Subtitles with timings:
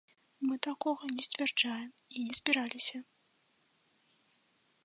[0.45, 1.89] Мы такога не сцвярджаем
[2.21, 3.05] і не збіраліся.